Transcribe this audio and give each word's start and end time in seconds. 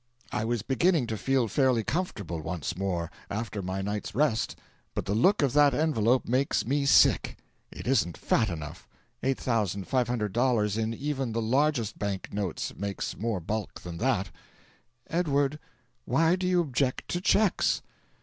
I 0.31 0.45
was 0.45 0.63
beginning 0.63 1.05
to 1.05 1.15
feel 1.15 1.47
fairly 1.47 1.83
comfortable 1.83 2.41
once 2.41 2.75
more, 2.75 3.11
after 3.29 3.61
my 3.61 3.83
night's 3.83 4.15
rest, 4.15 4.55
but 4.95 5.05
the 5.05 5.13
look 5.13 5.43
of 5.43 5.53
that 5.53 5.75
envelope 5.75 6.27
makes 6.27 6.65
me 6.65 6.87
sick. 6.87 7.37
It 7.71 7.85
isn't 7.85 8.17
fat 8.17 8.49
enough; 8.49 8.87
$8,500 9.21 10.77
in 10.79 10.95
even 10.95 11.33
the 11.33 11.41
largest 11.43 11.99
bank 11.99 12.33
notes 12.33 12.73
makes 12.75 13.15
more 13.15 13.39
bulk 13.39 13.81
than 13.81 13.99
that." 13.99 14.31
"Edward, 15.07 15.59
why 16.05 16.35
do 16.35 16.47
you 16.47 16.61
object 16.61 17.07
to 17.09 17.21
cheques?" 17.21 17.83